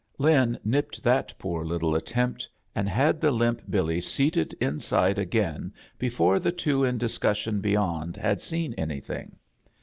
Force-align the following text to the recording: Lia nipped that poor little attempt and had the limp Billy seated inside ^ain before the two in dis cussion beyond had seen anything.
Lia 0.17 0.57
nipped 0.65 1.03
that 1.03 1.31
poor 1.37 1.63
little 1.63 1.93
attempt 1.93 2.49
and 2.73 2.89
had 2.89 3.21
the 3.21 3.29
limp 3.29 3.61
Billy 3.69 4.01
seated 4.01 4.51
inside 4.53 5.17
^ain 5.17 5.71
before 5.99 6.39
the 6.39 6.51
two 6.51 6.83
in 6.83 6.97
dis 6.97 7.19
cussion 7.19 7.61
beyond 7.61 8.17
had 8.17 8.41
seen 8.41 8.73
anything. 8.79 9.35